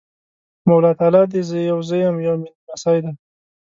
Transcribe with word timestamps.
مولا 0.67 0.91
تالی 0.99 1.23
دی! 1.31 1.41
يو 1.69 1.79
زه 1.87 1.95
یم، 2.03 2.15
یو 2.27 2.35
مې 2.41 2.49
نمسی 2.65 2.97
دی۔ 3.03 3.11